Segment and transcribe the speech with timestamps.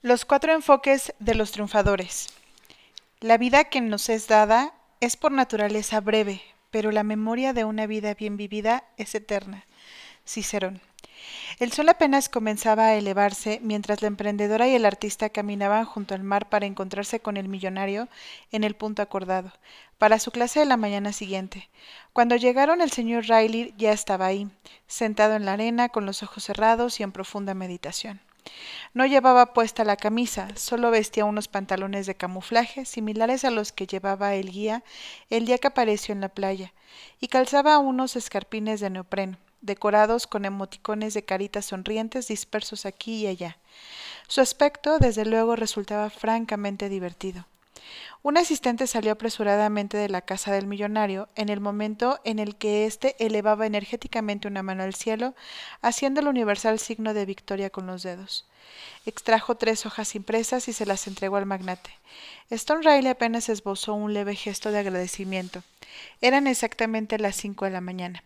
[0.00, 2.28] Los cuatro enfoques de los triunfadores.
[3.18, 6.40] La vida que nos es dada es por naturaleza breve,
[6.70, 9.66] pero la memoria de una vida bien vivida es eterna.
[10.24, 10.80] Cicerón.
[11.58, 16.22] El sol apenas comenzaba a elevarse mientras la emprendedora y el artista caminaban junto al
[16.22, 18.06] mar para encontrarse con el millonario
[18.52, 19.52] en el punto acordado,
[19.98, 21.70] para su clase de la mañana siguiente.
[22.12, 24.48] Cuando llegaron el señor Riley ya estaba ahí,
[24.86, 28.20] sentado en la arena con los ojos cerrados y en profunda meditación.
[28.94, 33.86] No llevaba puesta la camisa, solo vestía unos pantalones de camuflaje similares a los que
[33.86, 34.82] llevaba el guía
[35.30, 36.72] el día que apareció en la playa,
[37.20, 43.26] y calzaba unos escarpines de neopreno, decorados con emoticones de caritas sonrientes dispersos aquí y
[43.26, 43.58] allá.
[44.26, 47.46] Su aspecto, desde luego, resultaba francamente divertido.
[48.22, 52.84] Un asistente salió apresuradamente de la casa del millonario en el momento en el que
[52.84, 55.34] éste elevaba energéticamente una mano al cielo,
[55.82, 58.44] haciendo el universal signo de victoria con los dedos.
[59.06, 61.90] Extrajo tres hojas impresas y se las entregó al magnate.
[62.50, 65.62] Stone Riley apenas esbozó un leve gesto de agradecimiento.
[66.20, 68.22] Eran exactamente las cinco de la mañana.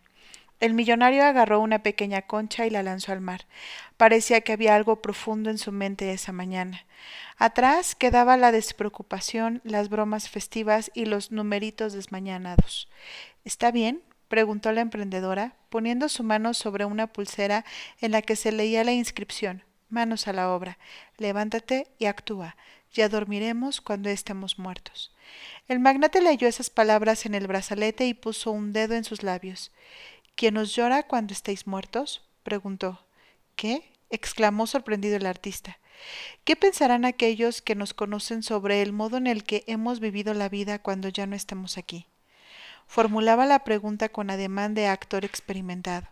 [0.59, 3.45] El millonario agarró una pequeña concha y la lanzó al mar.
[3.97, 6.85] Parecía que había algo profundo en su mente esa mañana.
[7.37, 12.89] Atrás quedaba la despreocupación, las bromas festivas y los numeritos desmañanados.
[13.43, 14.01] ¿Está bien?
[14.29, 17.65] preguntó la emprendedora, poniendo su mano sobre una pulsera
[17.99, 20.79] en la que se leía la inscripción Manos a la obra.
[21.17, 22.55] Levántate y actúa.
[22.93, 25.13] Ya dormiremos cuando estemos muertos.
[25.67, 29.71] El magnate leyó esas palabras en el brazalete y puso un dedo en sus labios.
[30.35, 32.21] ¿Quién os llora cuando estéis muertos?
[32.43, 33.05] preguntó.
[33.55, 33.91] ¿Qué?
[34.09, 35.77] exclamó sorprendido el artista.
[36.43, 40.49] ¿Qué pensarán aquellos que nos conocen sobre el modo en el que hemos vivido la
[40.49, 42.07] vida cuando ya no estemos aquí?
[42.87, 46.07] Formulaba la pregunta con ademán de actor experimentado.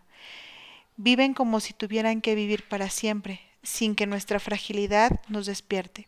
[0.96, 6.06] Viven como si tuvieran que vivir para siempre, sin que nuestra fragilidad nos despierte.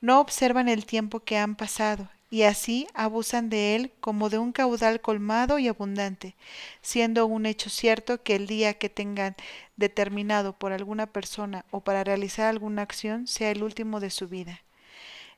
[0.00, 4.50] No observan el tiempo que han pasado y así abusan de él como de un
[4.50, 6.34] caudal colmado y abundante,
[6.82, 9.36] siendo un hecho cierto que el día que tengan
[9.76, 14.62] determinado por alguna persona o para realizar alguna acción sea el último de su vida.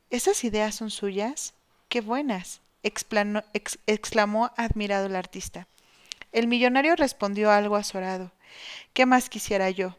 [0.08, 1.52] ¿Esas ideas son suyas?
[1.90, 2.62] ¡Qué buenas!
[2.82, 5.68] exclamó admirado el artista.
[6.32, 8.32] El millonario respondió algo azorado.
[8.94, 9.94] ¿Qué más quisiera yo?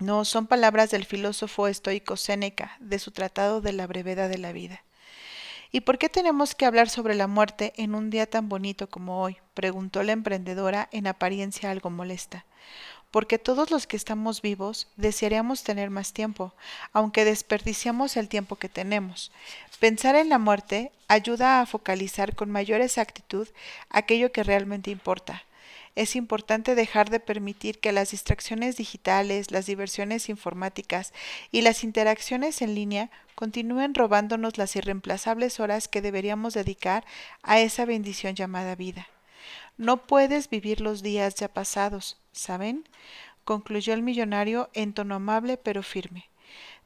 [0.00, 4.50] No, son palabras del filósofo estoico Séneca, de su tratado de la brevedad de la
[4.50, 4.82] vida.
[5.72, 9.22] ¿Y por qué tenemos que hablar sobre la muerte en un día tan bonito como
[9.22, 9.36] hoy?
[9.54, 12.44] preguntó la emprendedora en apariencia algo molesta.
[13.12, 16.54] Porque todos los que estamos vivos desearíamos tener más tiempo,
[16.92, 19.30] aunque desperdiciamos el tiempo que tenemos.
[19.78, 23.48] Pensar en la muerte ayuda a focalizar con mayor exactitud
[23.90, 25.44] aquello que realmente importa,
[26.00, 31.12] es importante dejar de permitir que las distracciones digitales, las diversiones informáticas
[31.52, 37.04] y las interacciones en línea continúen robándonos las irreemplazables horas que deberíamos dedicar
[37.42, 39.08] a esa bendición llamada vida.
[39.76, 42.88] No puedes vivir los días ya pasados, ¿saben?
[43.44, 46.29] concluyó el millonario en tono amable pero firme.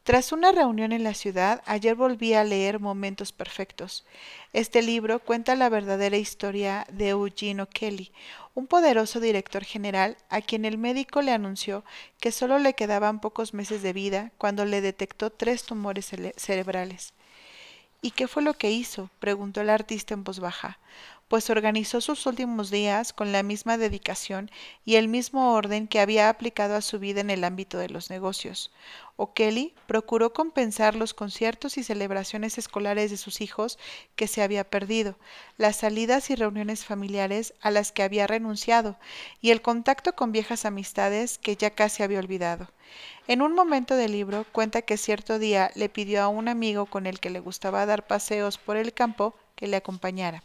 [0.05, 4.05] Tras una reunión en la ciudad, ayer volví a leer Momentos Perfectos.
[4.53, 8.13] Este libro cuenta la verdadera historia de Eugene O'Kelly,
[8.55, 11.85] un poderoso director general a quien el médico le anunció
[12.21, 17.15] que solo le quedaban pocos meses de vida cuando le detectó tres tumores cerebrales.
[18.03, 19.09] ¿Y qué fue lo que hizo?
[19.21, 20.79] preguntó el artista en voz baja
[21.35, 24.53] pues organizó sus últimos días con la misma dedicación
[24.85, 28.09] y el mismo orden que había aplicado a su vida en el ámbito de los
[28.09, 28.71] negocios.
[29.17, 33.81] O'Kelly procuró compensar los conciertos y celebraciones escolares de sus hijos
[34.15, 35.17] que se había perdido,
[35.59, 38.97] las salidas y reuniones familiares a las que había renunciado,
[39.41, 42.71] y el contacto con viejas amistades que ya casi había olvidado.
[43.27, 47.07] En un momento del libro cuenta que cierto día le pidió a un amigo con
[47.07, 50.45] el que le gustaba dar paseos por el campo que le acompañara.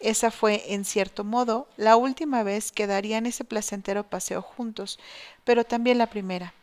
[0.00, 4.98] Esa fue, en cierto modo, la última vez que darían ese placentero paseo juntos,
[5.44, 6.54] pero también la primera.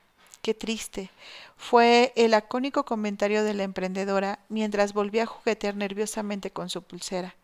[0.41, 1.09] Qué triste.
[1.57, 7.35] Fue el lacónico comentario de la emprendedora mientras volvía a juguetear nerviosamente con su pulsera.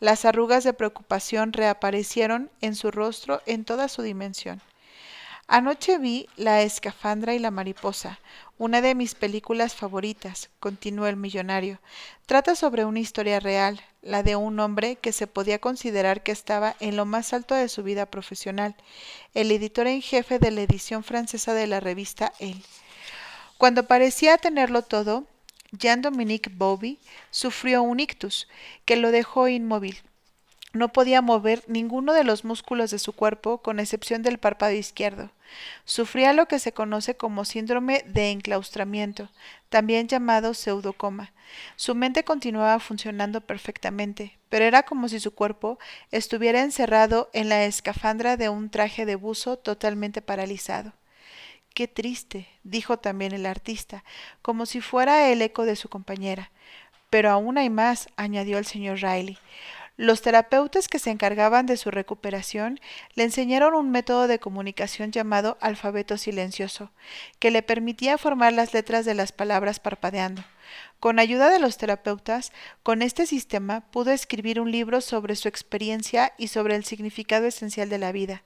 [0.00, 4.60] Las arrugas de preocupación reaparecieron en su rostro en toda su dimensión.
[5.54, 8.18] Anoche vi La escafandra y la mariposa,
[8.56, 11.78] una de mis películas favoritas, continuó el millonario.
[12.24, 16.74] Trata sobre una historia real, la de un hombre que se podía considerar que estaba
[16.80, 18.76] en lo más alto de su vida profesional,
[19.34, 22.62] el editor en jefe de la edición francesa de la revista Elle.
[23.58, 25.26] Cuando parecía tenerlo todo,
[25.72, 26.98] Jean-Dominique Bobby
[27.30, 28.48] sufrió un ictus
[28.86, 29.98] que lo dejó inmóvil.
[30.72, 35.30] No podía mover ninguno de los músculos de su cuerpo, con excepción del párpado izquierdo.
[35.84, 39.28] Sufría lo que se conoce como síndrome de enclaustramiento,
[39.68, 41.32] también llamado pseudocoma.
[41.76, 45.78] Su mente continuaba funcionando perfectamente, pero era como si su cuerpo
[46.10, 50.94] estuviera encerrado en la escafandra de un traje de buzo totalmente paralizado.
[51.74, 54.04] Qué triste, dijo también el artista,
[54.42, 56.50] como si fuera el eco de su compañera.
[57.08, 59.38] Pero aún hay más, añadió el señor Riley.
[59.98, 62.80] Los terapeutas que se encargaban de su recuperación
[63.14, 66.90] le enseñaron un método de comunicación llamado alfabeto silencioso,
[67.38, 70.42] que le permitía formar las letras de las palabras parpadeando.
[70.98, 72.52] Con ayuda de los terapeutas,
[72.82, 77.90] con este sistema pudo escribir un libro sobre su experiencia y sobre el significado esencial
[77.90, 78.42] de la vida.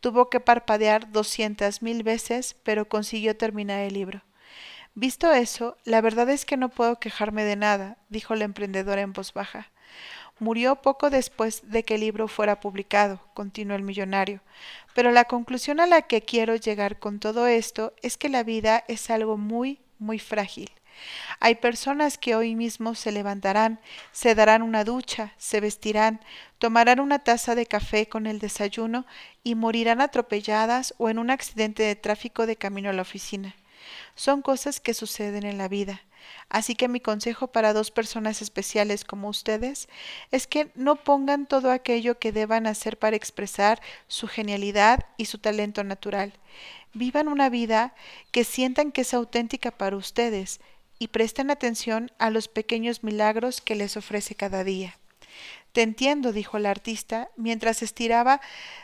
[0.00, 4.22] Tuvo que parpadear doscientas mil veces, pero consiguió terminar el libro.
[4.94, 9.12] Visto eso, la verdad es que no puedo quejarme de nada, dijo la emprendedora en
[9.12, 9.70] voz baja.
[10.40, 14.40] Murió poco después de que el libro fuera publicado, continuó el millonario.
[14.94, 18.82] Pero la conclusión a la que quiero llegar con todo esto es que la vida
[18.88, 20.70] es algo muy, muy frágil.
[21.40, 23.80] Hay personas que hoy mismo se levantarán,
[24.12, 26.20] se darán una ducha, se vestirán,
[26.58, 29.06] tomarán una taza de café con el desayuno
[29.42, 33.54] y morirán atropelladas o en un accidente de tráfico de camino a la oficina.
[34.14, 36.02] Son cosas que suceden en la vida.
[36.48, 39.88] Así que mi consejo para dos personas especiales como ustedes
[40.30, 45.38] es que no pongan todo aquello que deban hacer para expresar su genialidad y su
[45.38, 46.32] talento natural.
[46.92, 47.94] Vivan una vida
[48.32, 50.60] que sientan que es auténtica para ustedes
[50.98, 54.98] y presten atención a los pequeños milagros que les ofrece cada día.
[55.72, 58.40] Te entiendo, dijo el artista, mientras estiraba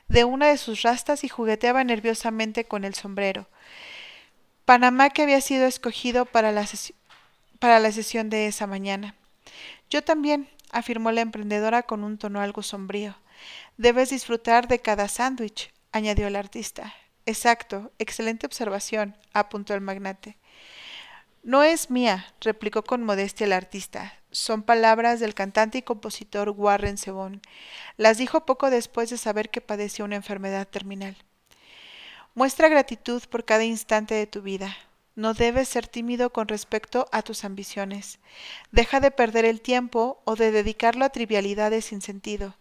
[0.09, 3.49] de una de sus rastas y jugueteaba nerviosamente con el sombrero.
[4.65, 6.67] Panamá que había sido escogido para la,
[7.67, 9.17] para la sesión de esa mañana.
[9.91, 13.17] Yo también, afirmó la emprendedora con un tono algo sombrío.
[13.77, 16.95] Debes disfrutar de cada sándwich, añadió el artista.
[17.25, 20.39] Exacto, excelente observación, apuntó el magnate.
[21.43, 24.15] No es mía, replicó con modestia el artista.
[24.31, 27.43] Son palabras del cantante y compositor Warren Zevon.
[27.97, 31.17] Las dijo poco después de saber que padecía una enfermedad terminal.
[32.33, 34.77] Muestra gratitud por cada instante de tu vida.
[35.17, 38.19] No debes ser tímido con respecto a tus ambiciones.
[38.71, 42.55] Deja de perder el tiempo o de dedicarlo a trivialidades sin sentido.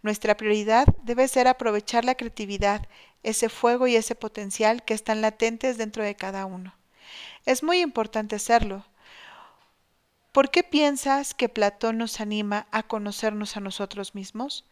[0.00, 2.88] Nuestra prioridad debe ser aprovechar la creatividad,
[3.22, 6.74] ese fuego y ese potencial que están latentes dentro de cada uno.
[7.44, 8.86] Es muy importante hacerlo.
[10.32, 14.64] ¿Por qué piensas que Platón nos anima a conocernos a nosotros mismos?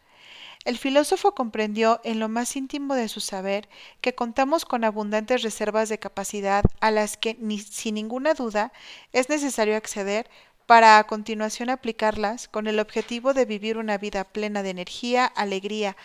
[0.65, 3.69] El filósofo comprendió en lo más íntimo de su saber
[4.01, 7.37] que contamos con abundantes reservas de capacidad a las que,
[7.69, 8.73] sin ninguna duda,
[9.13, 10.29] es necesario acceder
[10.65, 15.95] para a continuación aplicarlas con el objetivo de vivir una vida plena de energía, alegría,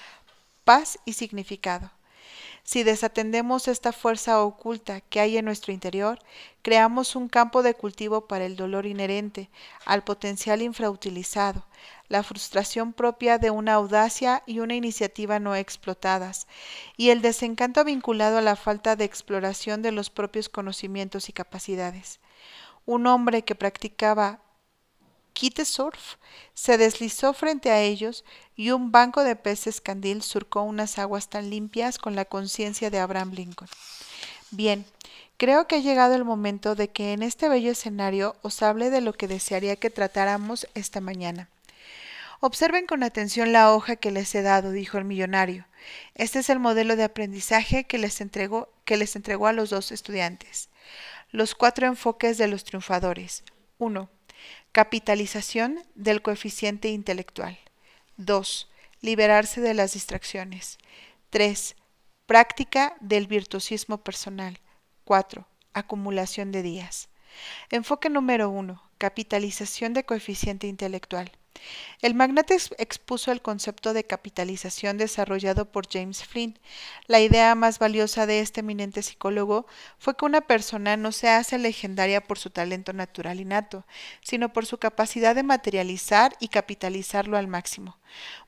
[0.64, 1.90] paz y significado.
[2.64, 6.18] Si desatendemos esta fuerza oculta que hay en nuestro interior,
[6.62, 9.50] creamos un campo de cultivo para el dolor inherente,
[9.84, 11.66] al potencial infrautilizado,
[12.08, 16.46] la frustración propia de una audacia y una iniciativa no explotadas,
[16.96, 22.18] y el desencanto vinculado a la falta de exploración de los propios conocimientos y capacidades.
[22.86, 24.40] Un hombre que practicaba
[25.64, 26.16] surf
[26.54, 28.24] se deslizó frente a ellos
[28.56, 32.98] y un banco de peces candil surcó unas aguas tan limpias con la conciencia de
[32.98, 33.68] Abraham Lincoln.
[34.50, 34.84] Bien,
[35.36, 39.00] creo que ha llegado el momento de que en este bello escenario os hable de
[39.00, 41.48] lo que desearía que tratáramos esta mañana.
[42.40, 45.66] Observen con atención la hoja que les he dado, dijo el millonario.
[46.14, 49.92] Este es el modelo de aprendizaje que les entregó, que les entregó a los dos
[49.92, 50.68] estudiantes.
[51.30, 53.44] Los cuatro enfoques de los triunfadores.
[53.78, 54.10] 1.
[54.72, 57.58] Capitalización del coeficiente intelectual.
[58.16, 58.70] 2.
[59.00, 60.78] Liberarse de las distracciones.
[61.30, 61.76] 3.
[62.26, 64.60] Práctica del virtuosismo personal.
[65.04, 65.46] 4.
[65.72, 67.08] Acumulación de días.
[67.70, 68.82] Enfoque número 1.
[68.98, 71.32] Capitalización de coeficiente intelectual.
[72.00, 76.58] El magnate expuso el concepto de capitalización desarrollado por James Flynn.
[77.06, 79.66] La idea más valiosa de este eminente psicólogo
[79.98, 83.86] fue que una persona no se hace legendaria por su talento natural innato,
[84.20, 87.96] sino por su capacidad de materializar y capitalizarlo al máximo.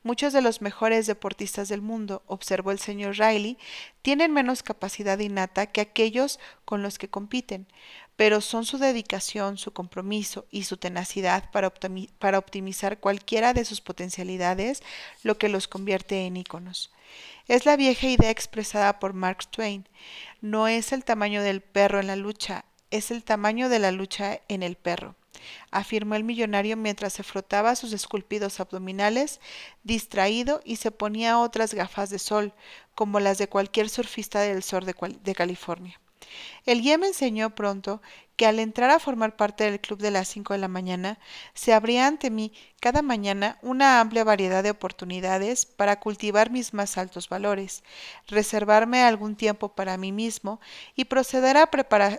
[0.03, 3.59] Muchos de los mejores deportistas del mundo, observó el señor Riley,
[4.03, 7.67] tienen menos capacidad innata que aquellos con los que compiten
[8.17, 11.69] pero son su dedicación, su compromiso y su tenacidad para,
[12.39, 14.83] optimizar cualquiera de sus potencialidades
[15.23, 16.91] lo que los convierte en íconos.
[17.47, 19.87] Es la vieja idea expresada por Mark Twain.
[20.41, 24.41] No es el tamaño del perro en la lucha, es el tamaño de la lucha
[24.49, 25.15] en el perro.
[25.71, 29.41] afirmó el millonario mientras se frotaba sus esculpidos abdominales,
[29.85, 32.55] distraído y se ponía otras gafas de sol,
[32.95, 36.01] como las de cualquier surfista del sur de California.
[36.65, 38.01] El guía me enseñó pronto
[38.37, 41.19] que al entrar a formar parte del club de las cinco de la mañana,
[41.55, 46.99] se abría ante mí cada mañana una amplia variedad de oportunidades para cultivar mis más
[46.99, 47.83] altos valores,
[48.29, 50.61] reservarme algún tiempo para mí mismo
[50.95, 51.71] y proceder a,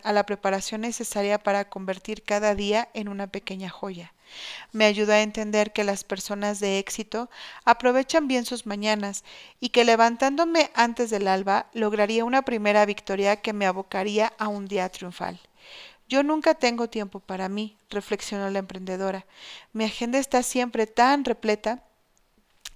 [0.03, 4.13] a la preparación necesaria para convertir cada día en una pequeña joya.
[4.71, 7.29] Me ayuda a entender que las personas de éxito
[7.65, 9.23] aprovechan bien sus mañanas
[9.59, 14.67] y que levantándome antes del alba lograría una primera victoria que me abocaría a un
[14.67, 15.39] día triunfal.
[16.09, 19.25] Yo nunca tengo tiempo para mí, reflexionó la emprendedora.
[19.73, 21.83] Mi agenda está siempre tan repleta.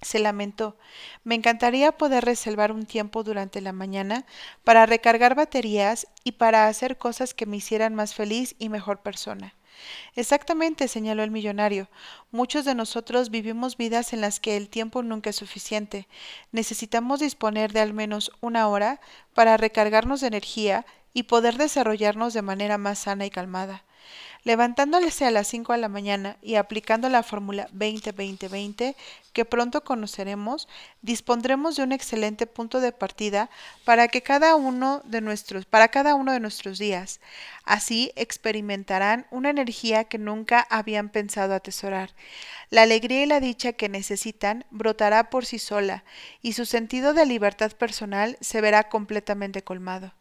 [0.02, 0.76] Se lamentó.
[1.24, 4.26] Me encantaría poder reservar un tiempo durante la mañana
[4.64, 9.54] para recargar baterías y para hacer cosas que me hicieran más feliz y mejor persona.
[10.14, 11.88] Exactamente, señaló el millonario.
[12.30, 16.08] Muchos de nosotros vivimos vidas en las que el tiempo nunca es suficiente.
[16.52, 19.00] Necesitamos disponer de al menos una hora
[19.34, 23.84] para recargarnos de energía y poder desarrollarnos de manera más sana y calmada.
[24.44, 28.96] Levantándose a las 5 de la mañana y aplicando la fórmula 20-20-20
[29.32, 30.68] que pronto conoceremos,
[31.00, 33.50] dispondremos de un excelente punto de partida
[33.84, 37.20] para que cada uno de nuestros para cada uno de nuestros días.
[37.64, 42.10] Así experimentarán una energía que nunca habían pensado atesorar.
[42.68, 46.02] La alegría y la dicha que necesitan brotará por sí sola
[46.42, 50.12] y su sentido de libertad personal se verá completamente colmado.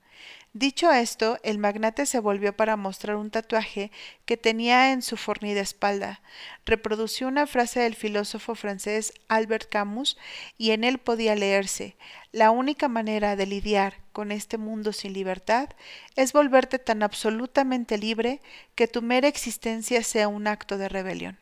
[0.53, 3.89] Dicho esto, el magnate se volvió para mostrar un tatuaje
[4.25, 6.19] que tenía en su fornida espalda.
[6.65, 10.17] Reprodució una frase del filósofo francés Albert Camus
[10.57, 11.95] y en él podía leerse
[12.33, 15.69] La única manera de lidiar con este mundo sin libertad
[16.17, 18.41] es volverte tan absolutamente libre
[18.75, 21.39] que tu mera existencia sea un acto de rebelión.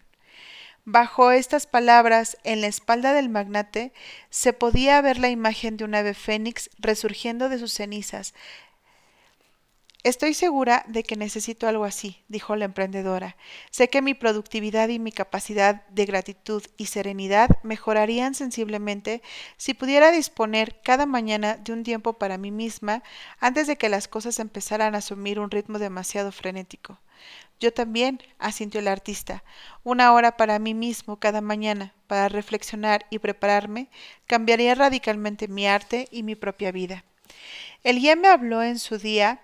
[0.86, 3.92] Bajo estas palabras, en la espalda del magnate,
[4.30, 8.34] se podía ver la imagen de un ave fénix resurgiendo de sus cenizas,
[10.02, 13.36] Estoy segura de que necesito algo así, dijo la emprendedora.
[13.70, 19.22] Sé que mi productividad y mi capacidad de gratitud y serenidad mejorarían sensiblemente
[19.58, 23.04] si pudiera disponer cada mañana de un tiempo para mí misma
[23.42, 26.98] antes de que las cosas empezaran a asumir un ritmo demasiado frenético.
[27.60, 29.44] Yo también, asintió el artista,
[29.84, 33.90] una hora para mí mismo cada mañana, para reflexionar y prepararme,
[34.28, 37.04] cambiaría radicalmente mi arte y mi propia vida.
[37.84, 39.42] El guía me habló en su día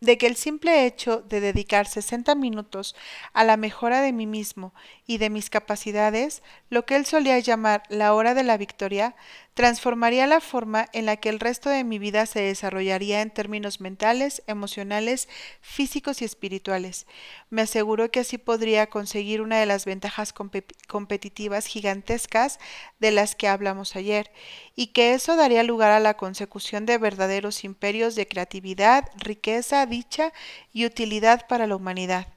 [0.00, 2.96] de que el simple hecho de dedicar 60 minutos
[3.32, 4.74] a la mejora de mí mismo
[5.06, 9.14] y de mis capacidades, lo que él solía llamar la hora de la victoria,
[9.54, 13.80] transformaría la forma en la que el resto de mi vida se desarrollaría en términos
[13.80, 15.28] mentales, emocionales,
[15.60, 17.06] físicos y espirituales.
[17.50, 22.58] Me aseguró que así podría conseguir una de las ventajas competitivas gigantescas
[23.00, 24.30] de las que hablamos ayer,
[24.76, 30.32] y que eso daría lugar a la consecución de verdaderos imperios de creatividad, riqueza, dicha
[30.72, 32.28] y utilidad para la humanidad.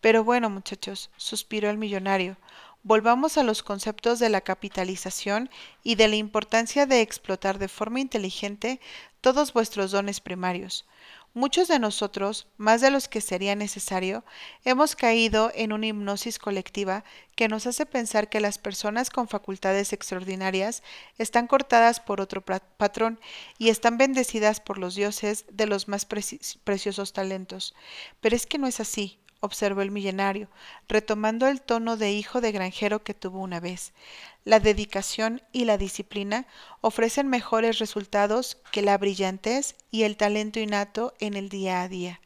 [0.00, 2.36] Pero bueno, muchachos, suspiró el millonario,
[2.82, 5.50] volvamos a los conceptos de la capitalización
[5.82, 8.80] y de la importancia de explotar de forma inteligente
[9.20, 10.86] todos vuestros dones primarios.
[11.32, 14.24] Muchos de nosotros, más de los que sería necesario,
[14.64, 17.04] hemos caído en una hipnosis colectiva
[17.36, 20.82] que nos hace pensar que las personas con facultades extraordinarias
[21.18, 23.20] están cortadas por otro patrón
[23.58, 27.76] y están bendecidas por los dioses de los más preciosos talentos.
[28.20, 30.48] Pero es que no es así observó el millonario,
[30.88, 33.92] retomando el tono de hijo de granjero que tuvo una vez.
[34.44, 36.46] La dedicación y la disciplina
[36.80, 42.20] ofrecen mejores resultados que la brillantez y el talento innato en el día a día.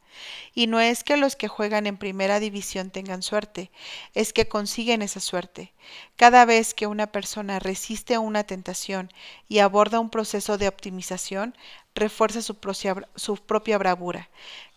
[0.53, 3.69] Y no es que los que juegan en primera división tengan suerte,
[4.13, 5.73] es que consiguen esa suerte.
[6.15, 9.11] Cada vez que una persona resiste una tentación
[9.49, 11.53] y aborda un proceso de optimización,
[11.95, 14.29] refuerza su propia bravura.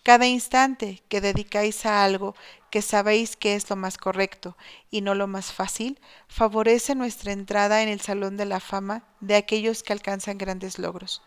[0.09, 2.33] Cada instante que dedicáis a algo
[2.71, 4.57] que sabéis que es lo más correcto
[4.89, 9.35] y no lo más fácil, favorece nuestra entrada en el Salón de la Fama de
[9.35, 11.21] aquellos que alcanzan grandes logros.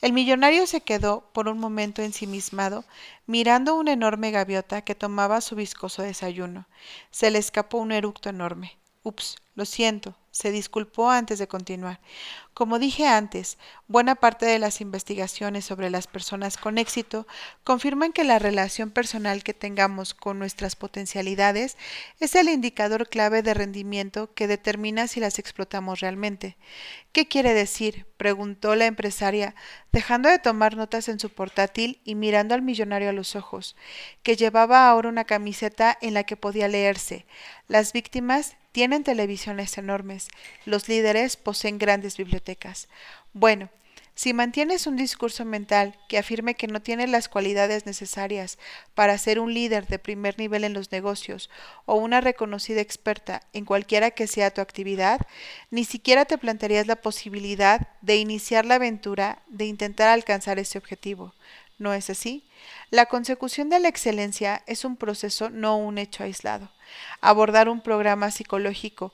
[0.00, 2.86] El millonario se quedó por un momento ensimismado,
[3.26, 6.66] mirando una enorme gaviota que tomaba su viscoso desayuno.
[7.10, 8.78] Se le escapó un eructo enorme.
[9.02, 12.00] Ups, lo siento, se disculpó antes de continuar.
[12.54, 13.58] Como dije antes,
[13.88, 17.26] buena parte de las investigaciones sobre las personas con éxito
[17.64, 21.76] confirman que la relación personal que tengamos con nuestras potencialidades
[22.20, 26.56] es el indicador clave de rendimiento que determina si las explotamos realmente.
[27.10, 28.06] ¿Qué quiere decir?
[28.16, 29.56] preguntó la empresaria,
[29.90, 33.74] dejando de tomar notas en su portátil y mirando al millonario a los ojos,
[34.22, 37.26] que llevaba ahora una camiseta en la que podía leerse
[37.66, 40.28] Las víctimas tienen televisiones enormes,
[40.64, 42.43] los líderes poseen grandes bibliotecas.
[43.32, 43.68] Bueno,
[44.16, 48.58] si mantienes un discurso mental que afirme que no tienes las cualidades necesarias
[48.94, 51.50] para ser un líder de primer nivel en los negocios
[51.84, 55.20] o una reconocida experta en cualquiera que sea tu actividad,
[55.72, 61.34] ni siquiera te plantearías la posibilidad de iniciar la aventura de intentar alcanzar ese objetivo.
[61.76, 62.44] ¿No es así?
[62.90, 66.70] La consecución de la excelencia es un proceso, no un hecho aislado.
[67.20, 69.12] Abordar un programa psicológico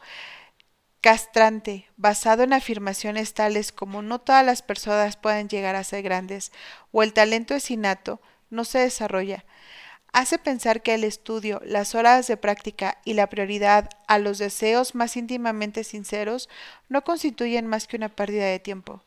[1.00, 6.52] castrante, basado en afirmaciones tales como no todas las personas pueden llegar a ser grandes
[6.92, 9.44] o el talento es innato, no se desarrolla.
[10.12, 14.96] Hace pensar que el estudio, las horas de práctica y la prioridad a los deseos
[14.96, 16.48] más íntimamente sinceros
[16.88, 19.04] no constituyen más que una pérdida de tiempo.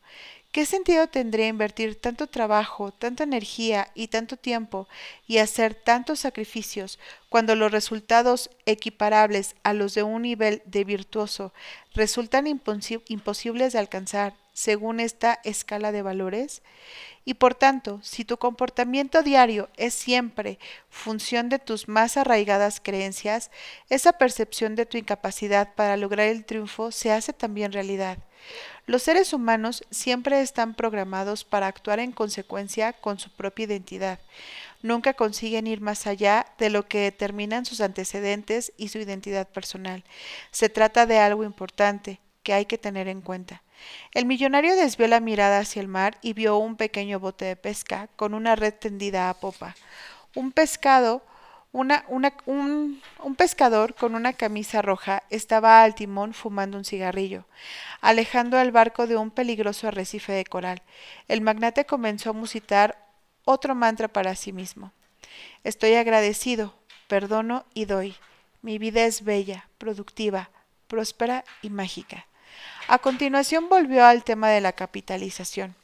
[0.54, 4.88] ¿Qué sentido tendría invertir tanto trabajo, tanta energía y tanto tiempo
[5.26, 11.54] y hacer tantos sacrificios cuando los resultados equiparables a los de un nivel de virtuoso
[11.96, 16.62] resultan imposibles de alcanzar según esta escala de valores?
[17.26, 23.50] Y por tanto, si tu comportamiento diario es siempre función de tus más arraigadas creencias,
[23.90, 28.20] esa percepción de tu incapacidad para lograr el triunfo se hace también realidad.
[28.86, 34.20] Los seres humanos siempre están programados para actuar en consecuencia con su propia identidad.
[34.82, 40.04] Nunca consiguen ir más allá de lo que determinan sus antecedentes y su identidad personal.
[40.52, 43.64] Se trata de algo importante que hay que tener en cuenta.
[44.14, 48.10] El millonario desvió la mirada hacia el mar y vio un pequeño bote de pesca
[48.16, 49.76] con una red tendida a popa.
[50.36, 51.24] Un pescado
[51.74, 51.92] un,
[52.46, 57.46] un, pescador con una camisa roja estaba al timón fumando un cigarrillo,
[58.00, 60.84] alejando el barco de un peligroso arrecife de coral.
[61.28, 62.98] El magnate comenzó a musitar
[63.44, 64.92] otro mantra para sí mismo.
[65.64, 66.76] Estoy agradecido,
[67.08, 68.16] perdono y doy.
[68.62, 70.52] Mi vida es bella, productiva,
[70.88, 72.28] próspera y mágica.
[72.88, 75.76] A continuación volvió al tema de la capitalización.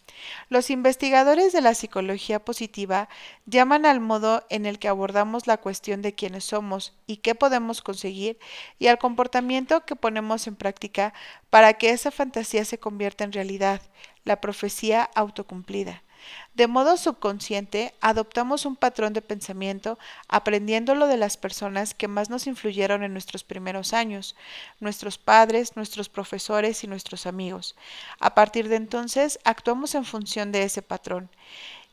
[0.50, 3.10] Los investigadores de la psicología positiva
[3.46, 7.82] llaman al modo en el que abordamos la cuestión de quiénes somos y qué podemos
[7.82, 8.40] conseguir
[8.80, 11.13] y al comportamiento que ponemos en práctica
[11.50, 13.82] para que esa fantasía se convierta en realidad,
[14.24, 16.04] la profecía autocumplida.
[16.53, 22.47] De modo subconsciente, adoptamos un patrón de pensamiento aprendiéndolo de las personas que más nos
[22.47, 24.36] influyeron en nuestros primeros años,
[24.79, 27.75] nuestros padres, nuestros profesores y nuestros amigos.
[28.19, 31.29] A partir de entonces, actuamos en función de ese patrón.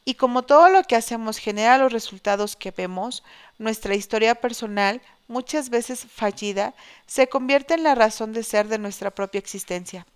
[0.04, 3.24] Y como todo lo que hacemos genera los resultados que vemos,
[3.58, 6.74] nuestra historia personal, muchas veces fallida,
[7.06, 10.06] se convierte en la razón de ser de nuestra propia existencia.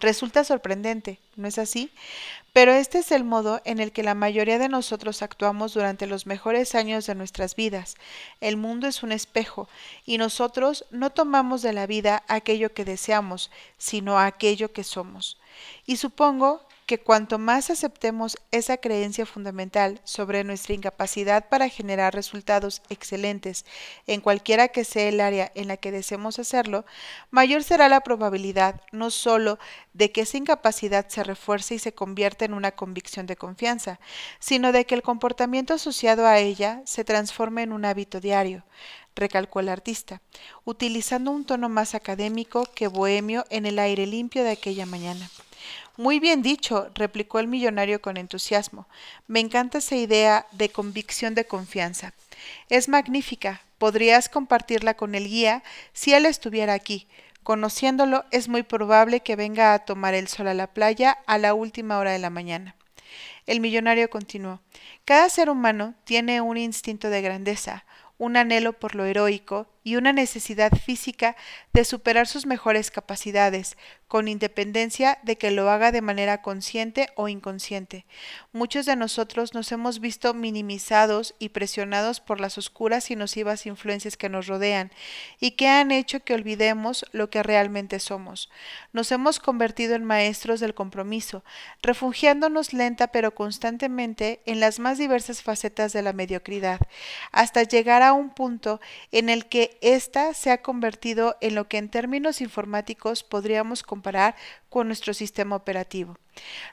[0.00, 1.90] Resulta sorprendente, ¿no es así?
[2.52, 6.26] Pero este es el modo en el que la mayoría de nosotros actuamos durante los
[6.26, 7.96] mejores años de nuestras vidas.
[8.40, 9.68] El mundo es un espejo
[10.06, 15.38] y nosotros no tomamos de la vida aquello que deseamos, sino aquello que somos.
[15.84, 22.82] Y supongo que cuanto más aceptemos esa creencia fundamental sobre nuestra incapacidad para generar resultados
[22.90, 23.64] excelentes
[24.06, 26.84] en cualquiera que sea el área en la que deseemos hacerlo,
[27.30, 29.58] mayor será la probabilidad no sólo
[29.94, 33.98] de que esa incapacidad se refuerce y se convierta en una convicción de confianza,
[34.38, 38.64] sino de que el comportamiento asociado a ella se transforme en un hábito diario
[39.16, 40.20] recalcó el artista,
[40.64, 45.30] utilizando un tono más académico que bohemio en el aire limpio de aquella mañana.
[45.96, 48.86] Muy bien dicho, replicó el millonario con entusiasmo.
[49.26, 52.12] Me encanta esa idea de convicción de confianza.
[52.68, 53.62] Es magnífica.
[53.78, 57.06] Podrías compartirla con el guía si él estuviera aquí.
[57.42, 61.54] Conociéndolo, es muy probable que venga a tomar el sol a la playa a la
[61.54, 62.74] última hora de la mañana.
[63.46, 64.60] El millonario continuó.
[65.04, 67.84] Cada ser humano tiene un instinto de grandeza,
[68.16, 71.36] un anhelo por lo heroico y una necesidad física
[71.74, 73.76] de superar sus mejores capacidades,
[74.08, 78.06] con independencia de que lo haga de manera consciente o inconsciente.
[78.52, 84.16] Muchos de nosotros nos hemos visto minimizados y presionados por las oscuras y nocivas influencias
[84.16, 84.90] que nos rodean
[85.40, 88.50] y que han hecho que olvidemos lo que realmente somos.
[88.92, 91.44] Nos hemos convertido en maestros del compromiso,
[91.82, 96.80] refugiándonos lenta pero constantemente en las más diversas facetas de la mediocridad,
[97.32, 101.68] hasta llegar a un punto en el que que ésta se ha convertido en lo
[101.68, 104.34] que en términos informáticos podríamos comparar
[104.68, 106.18] con nuestro sistema operativo.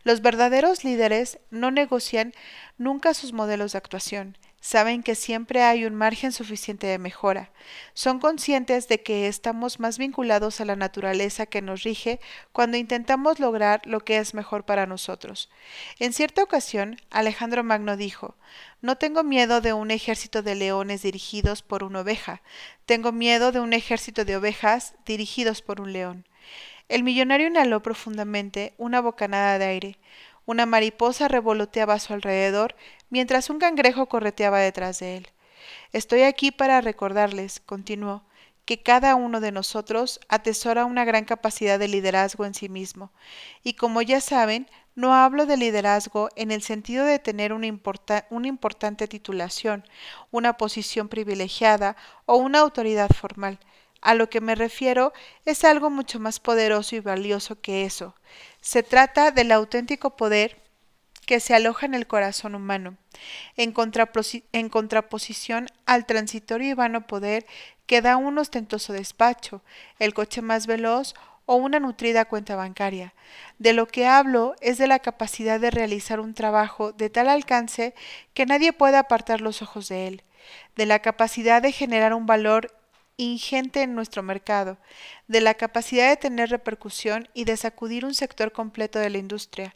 [0.04, 2.34] Los verdaderos líderes no negocian
[2.78, 7.52] nunca sus modelos de actuación, saben que siempre hay un margen suficiente de mejora,
[7.94, 12.20] son conscientes de que estamos más vinculados a la naturaleza que nos rige
[12.52, 15.50] cuando intentamos lograr lo que es mejor para nosotros.
[16.00, 18.36] En cierta ocasión, Alejandro Magno dijo,
[18.82, 22.42] no tengo miedo de un ejército de leones dirigidos por una oveja,
[22.86, 26.28] tengo miedo de un ejército de ovejas dirigidos por un león.
[26.88, 29.98] El millonario inhaló profundamente una bocanada de aire,
[30.46, 32.76] una mariposa revoloteaba a su alrededor,
[33.12, 35.28] mientras un cangrejo correteaba detrás de él.
[35.92, 38.24] Estoy aquí para recordarles, continuó,
[38.66, 43.12] que cada uno de nosotros atesora una gran capacidad de liderazgo en sí mismo,
[43.64, 47.68] y como ya saben, no hablo de liderazgo en el sentido de tener una,
[48.30, 49.86] una, importante titulación,
[50.32, 51.96] una posición privilegiada
[52.26, 53.60] o una autoridad formal.
[54.02, 55.14] A lo que me refiero
[55.46, 58.16] es algo mucho más poderoso y valioso que eso.
[58.60, 60.61] Se trata del auténtico poder
[61.26, 62.98] que se aloja en el corazón humano,
[63.56, 67.46] en, contraposición al transitorio y vano poder
[67.86, 69.62] que da un ostentoso despacho,
[70.00, 71.14] el coche más veloz
[71.46, 73.14] o una nutrida cuenta bancaria.
[73.60, 77.94] De lo que hablo es de la capacidad de realizar un trabajo de tal alcance
[78.34, 80.24] que nadie pueda apartar los ojos de él,
[80.76, 82.74] de la capacidad de generar un valor
[83.26, 84.78] ingente en nuestro mercado,
[85.28, 89.76] de la capacidad de tener repercusión y de sacudir un sector completo de la industria.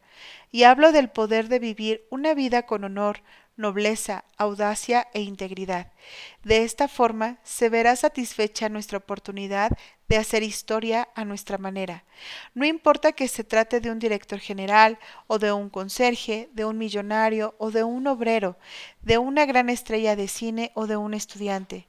[0.51, 3.21] Y hablo del poder de vivir una vida con honor,
[3.57, 5.91] nobleza, audacia e integridad.
[6.43, 9.71] De esta forma se verá satisfecha nuestra oportunidad
[10.07, 12.03] de hacer historia a nuestra manera.
[12.53, 16.77] No importa que se trate de un director general o de un conserje, de un
[16.77, 18.57] millonario o de un obrero,
[19.01, 21.87] de una gran estrella de cine o de un estudiante.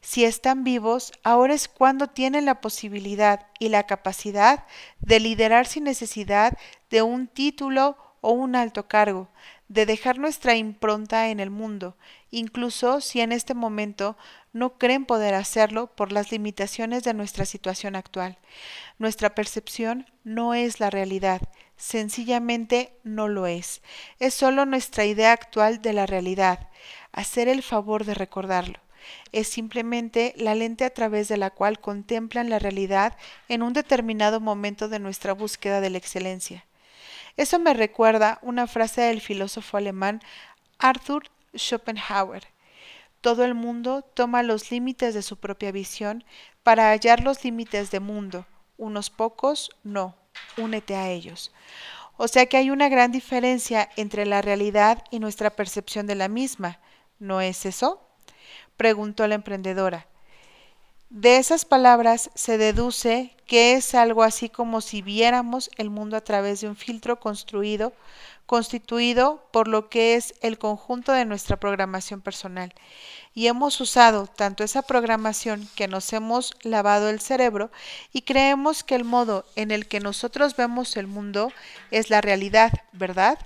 [0.00, 4.64] Si están vivos, ahora es cuando tienen la posibilidad y la capacidad
[5.00, 6.56] de liderar sin necesidad
[6.88, 9.28] de un título o un alto cargo,
[9.68, 11.96] de dejar nuestra impronta en el mundo,
[12.30, 14.16] incluso si en este momento
[14.52, 18.38] no creen poder hacerlo por las limitaciones de nuestra situación actual.
[18.98, 21.42] Nuestra percepción no es la realidad,
[21.76, 23.82] sencillamente no lo es.
[24.18, 26.68] Es solo nuestra idea actual de la realidad.
[27.12, 28.80] Hacer el favor de recordarlo
[29.32, 33.16] es simplemente la lente a través de la cual contemplan la realidad
[33.48, 36.64] en un determinado momento de nuestra búsqueda de la excelencia.
[37.36, 40.20] Eso me recuerda una frase del filósofo alemán
[40.78, 42.48] Arthur Schopenhauer.
[43.20, 46.24] Todo el mundo toma los límites de su propia visión
[46.62, 48.46] para hallar los límites del mundo.
[48.76, 50.14] Unos pocos no.
[50.56, 51.52] Únete a ellos.
[52.16, 56.28] O sea que hay una gran diferencia entre la realidad y nuestra percepción de la
[56.28, 56.80] misma.
[57.20, 58.07] ¿No es eso?
[58.78, 60.06] Preguntó la emprendedora.
[61.10, 66.22] De esas palabras se deduce que es algo así como si viéramos el mundo a
[66.22, 67.92] través de un filtro construido,
[68.48, 72.72] constituido por lo que es el conjunto de nuestra programación personal.
[73.34, 77.70] Y hemos usado tanto esa programación que nos hemos lavado el cerebro
[78.10, 81.52] y creemos que el modo en el que nosotros vemos el mundo
[81.90, 83.38] es la realidad, ¿verdad?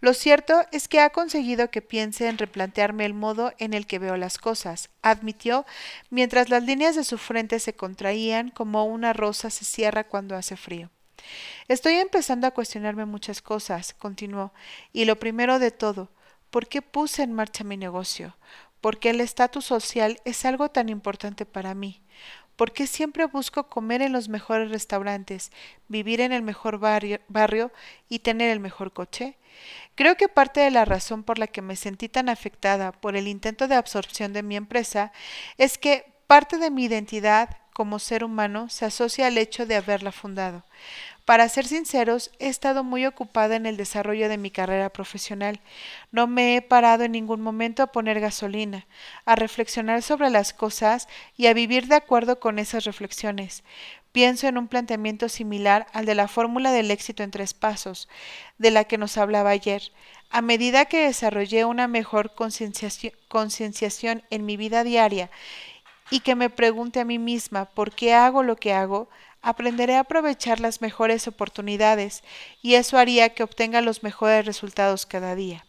[0.00, 3.98] Lo cierto es que ha conseguido que piense en replantearme el modo en el que
[3.98, 5.66] veo las cosas, admitió,
[6.08, 10.56] mientras las líneas de su frente se contraían como una rosa se cierra cuando hace
[10.56, 10.88] frío.
[11.68, 14.52] Estoy empezando a cuestionarme muchas cosas, continuó,
[14.92, 16.08] y lo primero de todo,
[16.50, 18.36] ¿por qué puse en marcha mi negocio?
[18.80, 22.00] ¿Por qué el estatus social es algo tan importante para mí?
[22.56, 25.52] ¿Por qué siempre busco comer en los mejores restaurantes,
[25.88, 27.70] vivir en el mejor barrio, barrio
[28.08, 29.36] y tener el mejor coche?
[29.94, 33.28] Creo que parte de la razón por la que me sentí tan afectada por el
[33.28, 35.12] intento de absorción de mi empresa
[35.58, 40.12] es que parte de mi identidad como ser humano se asocia al hecho de haberla
[40.12, 40.64] fundado.
[41.26, 45.60] Para ser sinceros, he estado muy ocupada en el desarrollo de mi carrera profesional.
[46.12, 48.86] No me he parado en ningún momento a poner gasolina,
[49.24, 53.64] a reflexionar sobre las cosas y a vivir de acuerdo con esas reflexiones.
[54.12, 58.08] Pienso en un planteamiento similar al de la fórmula del éxito en tres pasos,
[58.58, 59.82] de la que nos hablaba ayer.
[60.30, 65.28] A medida que desarrollé una mejor concienciación en mi vida diaria
[66.08, 69.08] y que me pregunte a mí misma por qué hago lo que hago,
[69.46, 72.24] aprenderé a aprovechar las mejores oportunidades
[72.62, 75.64] y eso haría que obtenga los mejores resultados cada día.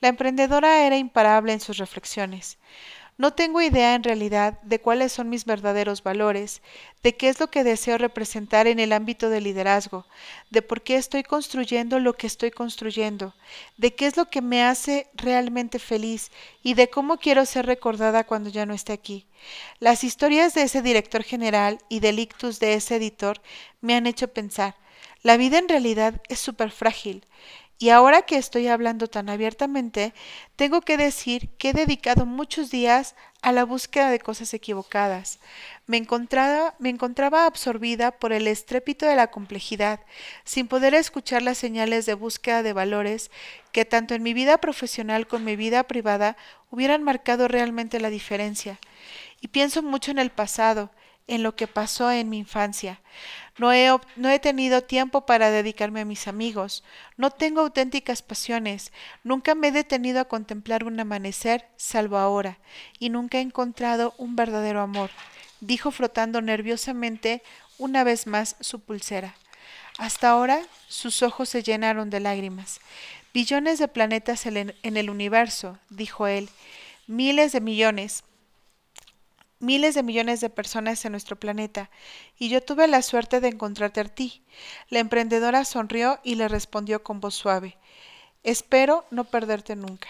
[0.00, 2.58] La emprendedora era imparable en sus reflexiones.
[3.18, 6.62] No tengo idea en realidad de cuáles son mis verdaderos valores,
[7.02, 10.06] de qué es lo que deseo representar en el ámbito del liderazgo,
[10.50, 13.34] de por qué estoy construyendo lo que estoy construyendo,
[13.76, 16.30] de qué es lo que me hace realmente feliz
[16.62, 19.26] y de cómo quiero ser recordada cuando ya no esté aquí.
[19.80, 23.40] Las historias de ese director general y del ictus de ese editor
[23.80, 24.76] me han hecho pensar,
[25.24, 27.24] la vida en realidad es súper frágil.
[27.80, 30.12] Y ahora que estoy hablando tan abiertamente,
[30.56, 35.38] tengo que decir que he dedicado muchos días a la búsqueda de cosas equivocadas.
[35.86, 40.00] Me encontraba, me encontraba absorbida por el estrépito de la complejidad,
[40.42, 43.30] sin poder escuchar las señales de búsqueda de valores
[43.70, 46.36] que tanto en mi vida profesional como en mi vida privada
[46.72, 48.80] hubieran marcado realmente la diferencia.
[49.40, 50.90] Y pienso mucho en el pasado,
[51.28, 53.00] en lo que pasó en mi infancia.
[53.58, 56.82] No he, no he, tenido tiempo para dedicarme a mis amigos,
[57.16, 58.92] no tengo auténticas pasiones,
[59.24, 62.58] nunca me he detenido a contemplar un amanecer, salvo ahora,
[62.98, 65.10] y nunca he encontrado un verdadero amor,
[65.60, 67.42] dijo frotando nerviosamente
[67.78, 69.34] una vez más su pulsera.
[69.98, 72.80] Hasta ahora sus ojos se llenaron de lágrimas.
[73.34, 76.48] Billones de planetas en el universo, dijo él,
[77.08, 78.22] miles de millones,
[79.60, 81.90] miles de millones de personas en nuestro planeta,
[82.38, 84.42] y yo tuve la suerte de encontrarte a ti.
[84.88, 87.76] La emprendedora sonrió y le respondió con voz suave
[88.44, 90.08] Espero no perderte nunca.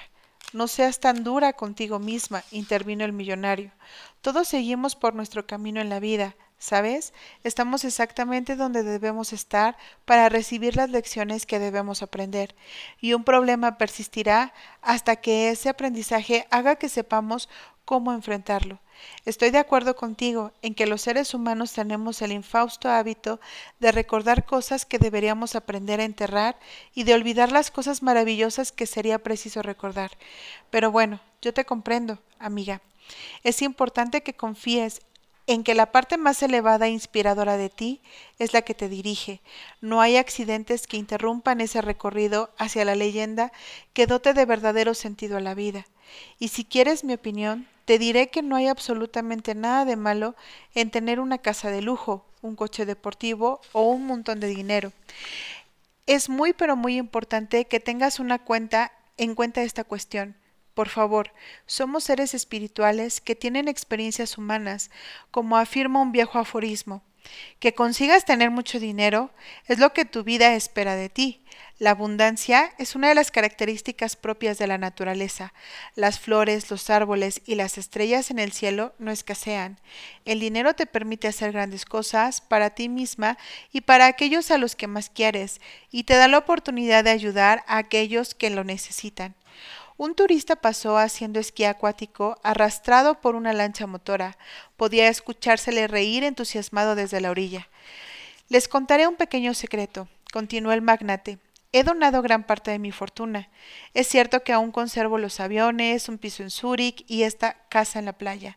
[0.53, 3.73] No seas tan dura contigo misma, intervino el millonario.
[4.21, 7.13] Todos seguimos por nuestro camino en la vida, ¿sabes?
[7.45, 12.55] Estamos exactamente donde debemos estar para recibir las lecciones que debemos aprender,
[13.01, 17.49] y un problema persistirá hasta que ese aprendizaje haga que sepamos
[17.89, 18.81] cómo enfrentarlo.
[19.25, 23.41] Estoy de acuerdo contigo en que los seres humanos tenemos el infausto hábito
[23.81, 26.59] de recordar cosas que deberíamos aprender a enterrar
[26.95, 30.11] y de olvidar las cosas maravillosas que sería preciso recordar.
[30.69, 32.83] Pero bueno, yo te comprendo, amiga.
[33.43, 35.01] Es importante que confíes
[35.47, 38.03] en que la parte más elevada e inspiradora de ti
[38.39, 39.41] es la que te dirige.
[39.81, 43.51] No hay accidentes que interrumpan ese recorrido hacia la leyenda
[43.95, 45.87] que dote de verdadero sentido a la vida.
[46.39, 50.35] Y si quieres mi opinión, te diré que no hay absolutamente nada de malo
[50.75, 54.93] en tener una casa de lujo, un coche deportivo o un montón de dinero.
[56.07, 60.37] Es muy pero muy importante que tengas una cuenta en cuenta esta cuestión.
[60.75, 61.33] Por favor,
[61.67, 64.91] somos seres espirituales que tienen experiencias humanas,
[65.31, 67.03] como afirma un viejo aforismo.
[67.59, 69.31] Que consigas tener mucho dinero
[69.67, 71.43] es lo que tu vida espera de ti.
[71.79, 75.53] La abundancia es una de las características propias de la naturaleza.
[75.95, 79.79] Las flores, los árboles y las estrellas en el cielo no escasean.
[80.25, 83.39] El dinero te permite hacer grandes cosas para ti misma
[83.73, 85.61] y para aquellos a los que más quieres,
[85.93, 89.37] y te da la oportunidad de ayudar a aquellos que lo necesitan.
[89.99, 94.39] Un turista pasó haciendo esquí acuático arrastrado por una lancha motora.
[94.77, 97.67] Podía escuchársele reír entusiasmado desde la orilla.
[98.49, 101.41] Les contaré un pequeño secreto, continuó el magnate.
[101.73, 103.49] He donado gran parte de mi fortuna.
[103.93, 108.05] Es cierto que aún conservo los aviones, un piso en Zúrich y esta casa en
[108.05, 108.57] la playa.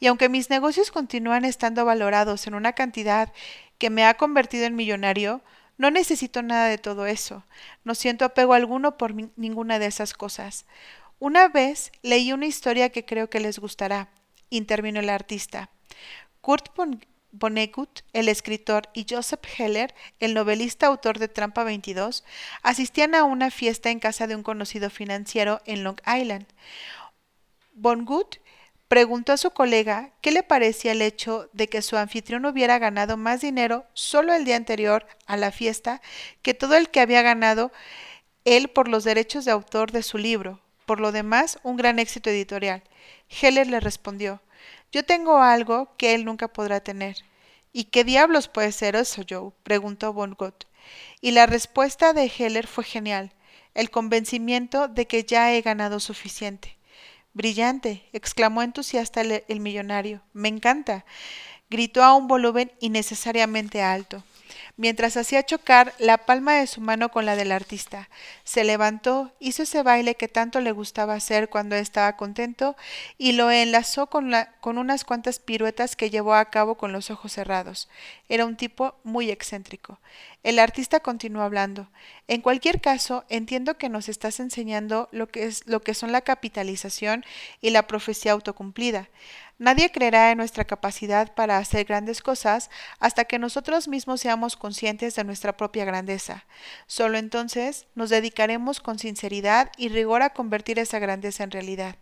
[0.00, 3.30] Y aunque mis negocios continúan estando valorados en una cantidad
[3.76, 5.42] que me ha convertido en millonario,
[5.78, 7.44] no necesito nada de todo eso.
[7.84, 10.66] No siento apego alguno por ninguna de esas cosas.
[11.20, 14.08] Una vez leí una historia que creo que les gustará,
[14.50, 15.70] intervino el artista.
[16.40, 16.68] Kurt
[17.30, 22.24] Vonnegut, el escritor, y Joseph Heller, el novelista autor de Trampa 22,
[22.62, 26.46] asistían a una fiesta en casa de un conocido financiero en Long Island.
[27.74, 28.36] Vonnegut
[28.88, 33.18] Preguntó a su colega qué le parecía el hecho de que su anfitrión hubiera ganado
[33.18, 36.00] más dinero solo el día anterior a la fiesta
[36.40, 37.70] que todo el que había ganado
[38.46, 40.60] él por los derechos de autor de su libro.
[40.86, 42.82] Por lo demás, un gran éxito editorial.
[43.28, 44.40] Heller le respondió
[44.90, 47.18] Yo tengo algo que él nunca podrá tener.
[47.74, 49.52] ¿Y qué diablos puede ser eso, Joe?
[49.64, 50.64] preguntó Von Gott.
[51.20, 53.34] Y la respuesta de Heller fue genial,
[53.74, 56.77] el convencimiento de que ya he ganado suficiente.
[57.38, 60.22] Brillante, exclamó entusiasta el, millonario.
[60.32, 61.04] Me encanta.
[61.70, 64.24] gritó a un volumen innecesariamente alto
[64.78, 68.08] mientras hacía chocar la palma de su mano con la del artista.
[68.44, 72.76] Se levantó, hizo ese baile que tanto le gustaba hacer cuando estaba contento
[73.18, 77.88] y lo enlazó con, unas cuantas piruetas que llevó a cabo con los ojos cerrados.
[78.28, 79.98] Era un tipo muy excéntrico.
[80.44, 81.88] El artista continuó hablando.
[82.28, 86.20] En cualquier caso, entiendo que nos estás enseñando lo que es lo que son la
[86.20, 87.24] capitalización
[87.60, 89.08] y la profecía autocumplida.
[89.58, 95.14] Nadie creerá en nuestra capacidad para hacer grandes cosas hasta que nosotros mismos seamos conscientes
[95.14, 96.44] de nuestra propia grandeza.
[96.86, 101.96] Solo entonces nos dedicaremos con sinceridad y rigor a convertir esa grandeza en realidad.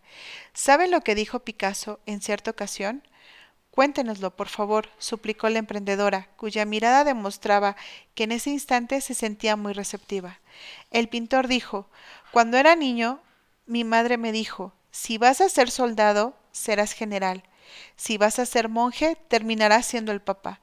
[0.52, 3.04] ¿Saben lo que dijo Picasso en cierta ocasión?
[3.70, 7.76] Cuéntenoslo, por favor, suplicó la emprendedora, cuya mirada demostraba
[8.16, 10.40] que en ese instante se sentía muy receptiva.
[10.90, 11.86] El pintor dijo
[12.32, 13.20] Cuando era niño,
[13.66, 17.44] mi madre me dijo Si vas a ser soldado, serás general.
[17.94, 20.62] Si vas a ser monje, terminarás siendo el papa.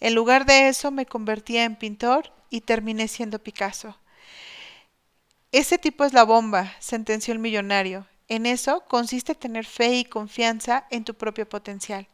[0.00, 3.96] En lugar de eso, me convertí en pintor y terminé siendo Picasso.
[5.52, 8.06] Ese tipo es la bomba, sentenció el millonario.
[8.28, 12.08] En eso consiste tener fe y confianza en tu propio potencial.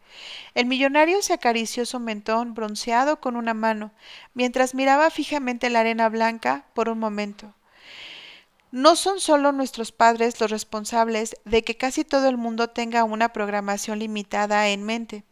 [0.54, 3.92] El millonario se acarició su mentón bronceado con una mano,
[4.34, 7.54] mientras miraba fijamente la arena blanca por un momento.
[8.70, 13.32] No son solo nuestros padres los responsables de que casi todo el mundo tenga una
[13.32, 15.24] programación limitada en mente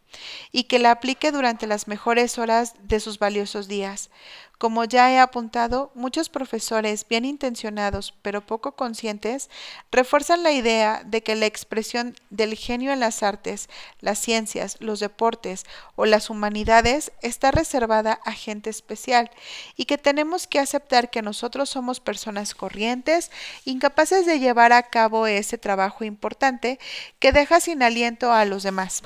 [0.51, 4.09] y que la aplique durante las mejores horas de sus valiosos días.
[4.57, 9.51] Como ya he apuntado, muchos profesores bien intencionados pero poco conscientes
[9.91, 14.99] refuerzan la idea de que la expresión del genio en las artes, las ciencias, los
[14.99, 15.63] deportes
[15.95, 19.29] o las humanidades está reservada a gente especial
[19.75, 23.29] y que tenemos que aceptar que nosotros somos personas corrientes,
[23.63, 26.79] incapaces de llevar a cabo ese trabajo importante
[27.19, 29.03] que deja sin aliento a los demás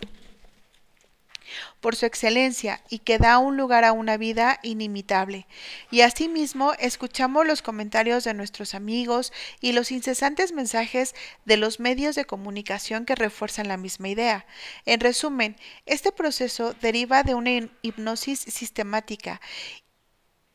[1.80, 5.48] por su excelencia y que da un lugar a una vida inimitable.
[5.90, 12.16] Y asimismo escuchamos los comentarios de nuestros amigos y los incesantes mensajes de los medios
[12.16, 14.46] de comunicación que refuerzan la misma idea.
[14.86, 19.42] En resumen, este proceso deriva de una hipnosis sistemática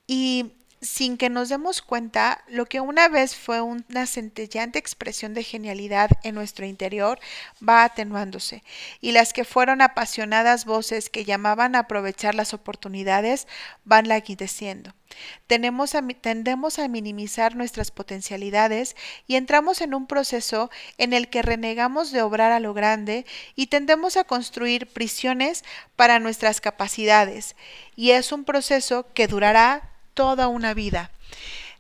[0.07, 5.43] y sin que nos demos cuenta, lo que una vez fue una centellante expresión de
[5.43, 7.19] genialidad en nuestro interior
[7.67, 8.63] va atenuándose,
[9.01, 13.49] y las que fueron apasionadas voces que llamaban a aprovechar las oportunidades
[13.85, 14.95] van laguideciendo.
[15.47, 22.13] Tenemos tendemos a minimizar nuestras potencialidades y entramos en un proceso en el que renegamos
[22.13, 27.57] de obrar a lo grande y tendemos a construir prisiones para nuestras capacidades,
[27.95, 31.13] y es un proceso que durará toda una vida.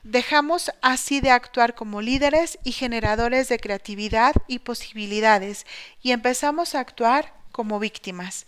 [0.04, 5.66] Dejamos así de actuar como líderes y generadores de creatividad y posibilidades
[6.00, 8.46] y empezamos a actuar como víctimas.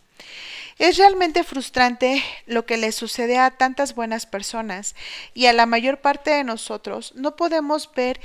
[0.79, 4.95] Es realmente frustrante lo que le sucede a tantas buenas personas
[5.35, 8.21] y a la mayor parte de nosotros no podemos ver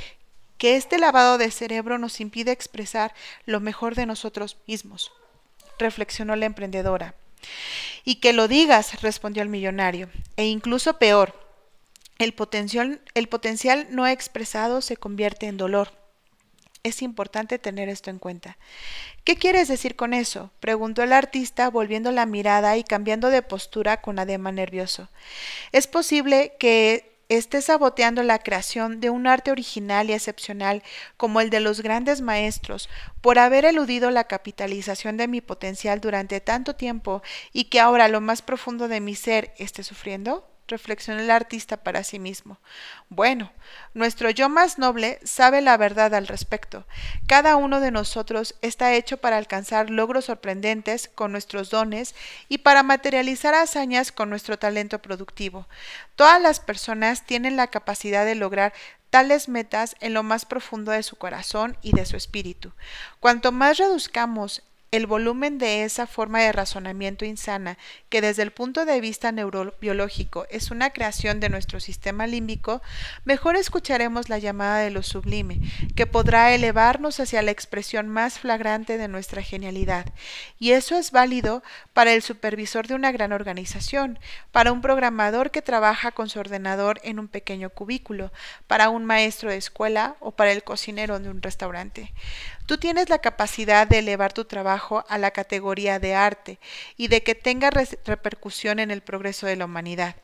[0.60, 5.12] que este lavado de cerebro nos impide expresar lo mejor de nosotros mismos,
[5.80, 7.16] reflexionó la emprendedora.
[8.06, 11.43] Y que lo digas, respondió el millonario, e incluso peor,
[12.20, 15.92] el potencial, no expresado se convierte en dolor.
[16.84, 18.58] Es importante tener esto en cuenta.
[19.24, 20.52] ¿Qué quieres decir con eso?
[20.60, 25.10] preguntó el artista volviendo la mirada y cambiando de postura con adema nervioso.
[25.72, 30.84] Es posible que esté saboteando la creación de un arte original y excepcional
[31.18, 32.90] como el de los grandes maestros
[33.22, 37.24] por haber eludido la capitalización de mi potencial durante tanto tiempo
[37.54, 40.53] y que ahora lo más profundo de mi ser esté sufriendo?
[40.74, 42.58] Reflexionó el artista para sí mismo.
[43.10, 43.52] Bueno,
[43.94, 46.86] nuestro yo más noble sabe la verdad al respecto.
[47.28, 52.16] Cada uno de nosotros está hecho para alcanzar logros sorprendentes con nuestros dones
[52.50, 55.68] y para materializar hazañas con nuestro talento productivo.
[56.16, 58.74] Todas las personas tienen la capacidad de lograr
[59.12, 62.72] tales metas en lo más profundo de su corazón y de su espíritu.
[63.20, 67.80] Cuanto más reduzcamos el volumen de esa forma de razonamiento insana,
[68.10, 72.80] que desde el punto de vista neurobiológico es una creación de nuestro sistema límbico,
[73.26, 75.62] mejor escucharemos la llamada de lo sublime,
[75.96, 80.06] que podrá elevarnos hacia la expresión más flagrante de nuestra genialidad.
[80.60, 84.20] Y eso es válido para el supervisor de una gran organización,
[84.52, 88.32] para un programador que trabaja con su ordenador en un pequeño cubículo,
[88.68, 92.14] para un maestro de escuela o para el cocinero de un restaurante.
[92.68, 96.60] Tú tienes la capacidad de elevar tu trabajo a la categoría de arte
[96.98, 100.16] y de que tenga repercusión en el progreso de la humanidad.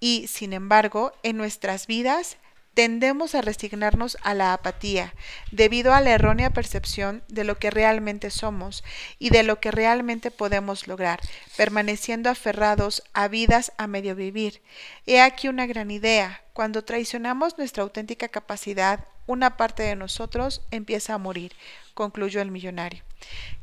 [0.00, 2.36] Y, sin embargo, en nuestras vidas
[2.74, 5.14] tendemos a resignarnos a la apatía
[5.52, 8.82] debido a la errónea percepción de lo que realmente somos
[9.20, 11.20] y de lo que realmente podemos lograr,
[11.56, 14.60] permaneciendo aferrados a vidas a medio vivir.
[15.06, 16.42] He aquí una gran idea.
[16.52, 21.52] Cuando traicionamos nuestra auténtica capacidad una parte de nosotros empieza a morir,
[21.94, 23.02] concluyó el millonario.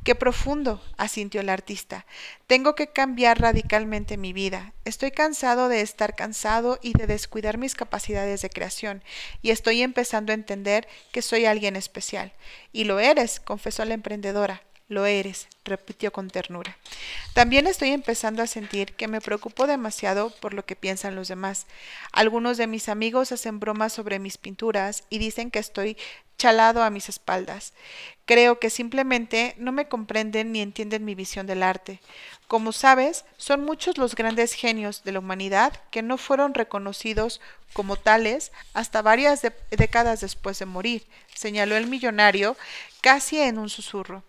[0.04, 2.06] Qué profundo, asintió el artista.
[2.48, 4.72] Tengo que cambiar radicalmente mi vida.
[4.84, 9.04] Estoy cansado de estar cansado y de descuidar mis capacidades de creación,
[9.42, 12.32] y estoy empezando a entender que soy alguien especial.
[12.72, 14.62] Y lo eres, confesó la emprendedora.
[14.88, 16.76] lo eres, repitió con ternura.
[17.32, 21.66] También estoy empezando a sentir que me preocupo demasiado por lo que piensan los demás.
[22.12, 25.96] Algunos de mis amigos hacen bromas sobre mis pinturas y dicen que estoy
[26.42, 27.72] chalado a mis espaldas.
[28.24, 32.00] Creo que simplemente no me comprenden ni entienden mi visión del arte.
[32.48, 37.40] Como sabes, son muchos los grandes genios de la humanidad que no fueron reconocidos
[37.72, 39.40] como tales hasta varias
[39.70, 42.56] décadas después de morir, señaló el millonario
[43.00, 44.22] casi en un susurro.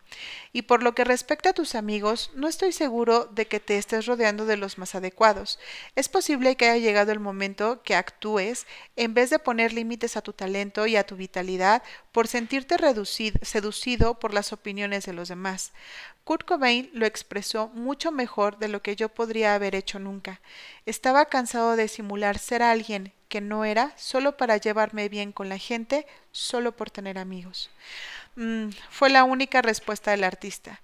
[0.51, 4.05] Y por lo que respecta a tus amigos, no estoy seguro de que te estés
[4.05, 5.59] rodeando de los más adecuados.
[5.95, 10.21] Es posible que haya llegado el momento que actúes, en vez de poner límites a
[10.21, 12.77] tu talento y a tu vitalidad, por sentirte
[13.41, 15.71] seducido por las opiniones de los demás.
[16.23, 20.41] Kurt Cobain lo expresó mucho mejor de lo que yo podría haber hecho nunca.
[20.85, 25.57] Estaba cansado de simular ser alguien que no era solo para llevarme bien con la
[25.57, 27.71] gente, solo por tener amigos.
[28.35, 30.81] Mm, fue la única respuesta del artista.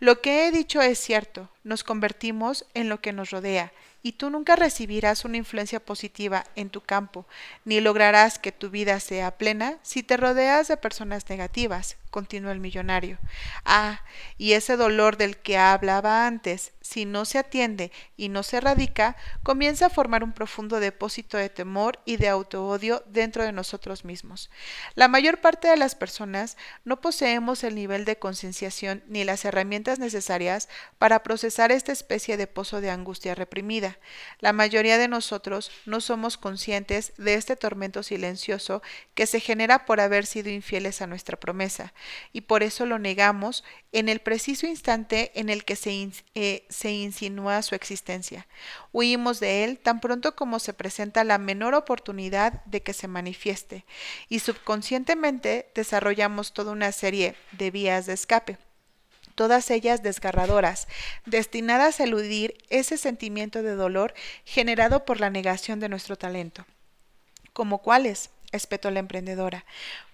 [0.00, 4.30] Lo que he dicho es cierto, nos convertimos en lo que nos rodea, y tú
[4.30, 7.26] nunca recibirás una influencia positiva en tu campo,
[7.64, 12.60] ni lograrás que tu vida sea plena si te rodeas de personas negativas, continuó el
[12.60, 13.18] millonario.
[13.64, 14.02] Ah,
[14.38, 19.16] y ese dolor del que hablaba antes, si no se atiende y no se erradica,
[19.42, 24.50] comienza a formar un profundo depósito de temor y de autoodio dentro de nosotros mismos.
[24.94, 29.98] La mayor parte de las personas no poseemos el nivel de concienciación ni las herramientas
[29.98, 33.98] necesarias para procesar esta especie de pozo de angustia reprimida.
[34.38, 38.82] La mayoría de nosotros no somos conscientes de este tormento silencioso
[39.14, 41.94] que se genera por haber sido infieles a nuestra promesa,
[42.32, 46.92] y por eso lo negamos en el preciso instante en el que se, eh, se
[46.92, 48.46] insinúa su existencia.
[48.92, 53.84] Huimos de él tan pronto como se presenta la menor oportunidad de que se manifieste,
[54.28, 58.58] y subconscientemente desarrollamos toda una serie de vías de escape
[59.34, 60.88] todas ellas desgarradoras,
[61.26, 66.66] destinadas a eludir ese sentimiento de dolor generado por la negación de nuestro talento.
[67.52, 68.30] ¿Como cuáles?
[68.52, 69.64] espetó la emprendedora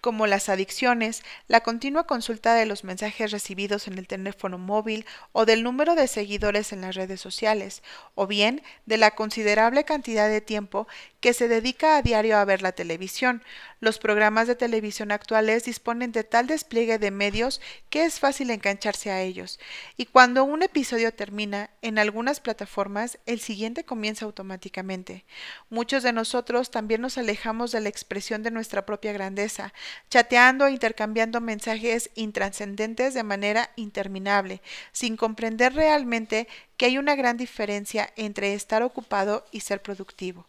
[0.00, 5.44] como las adicciones, la continua consulta de los mensajes recibidos en el teléfono móvil o
[5.44, 7.82] del número de seguidores en las redes sociales,
[8.14, 10.86] o bien de la considerable cantidad de tiempo
[11.20, 13.42] que se dedica a diario a ver la televisión.
[13.80, 19.10] Los programas de televisión actuales disponen de tal despliegue de medios que es fácil engancharse
[19.10, 19.58] a ellos,
[19.96, 25.24] y cuando un episodio termina, en algunas plataformas el siguiente comienza automáticamente.
[25.70, 29.72] Muchos de nosotros también nos alejamos de la expresión de nuestra propia grandeza,
[30.10, 37.36] chateando e intercambiando mensajes intranscendentes de manera interminable, sin comprender realmente que hay una gran
[37.36, 40.46] diferencia entre estar ocupado y ser productivo.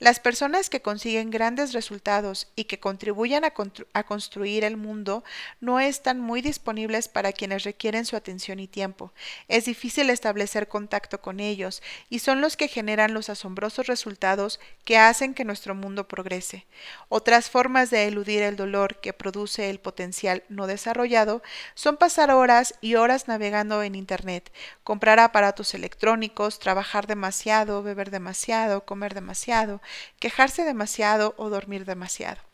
[0.00, 3.54] Las personas que consiguen grandes resultados y que contribuyen a,
[3.92, 5.24] a, construir el mundo
[5.60, 9.12] no están muy disponibles para quienes requieren su atención y tiempo.
[9.46, 14.98] Es difícil establecer contacto con ellos y son los que generan los asombrosos resultados que
[14.98, 16.66] hacen que nuestro mundo progrese.
[17.08, 21.42] Otras formas de eludir el dolor que produce el potencial no desarrollado
[21.74, 24.52] son pasar horas y horas navegando en Internet,
[24.82, 29.80] comprar aparatos electrónicos, trabajar demasiado, beber demasiado, comer demasiado,
[30.18, 32.47] quejarse demasiado o dormir demasiado.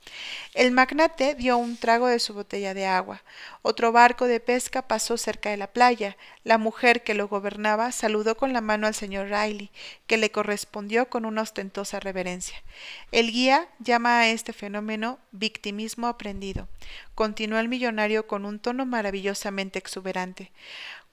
[0.54, 3.22] El magnate dio un trago de su botella de agua.
[3.62, 6.16] Otro barco de pesca pasó cerca de la playa.
[6.44, 9.70] La mujer que lo gobernaba saludó con la mano al señor Riley,
[10.06, 12.62] que le correspondió con una ostentosa reverencia.
[13.10, 16.68] El guía llama a este fenómeno victimismo aprendido.
[17.14, 20.52] Continuó el millonario con un tono maravillosamente exuberante.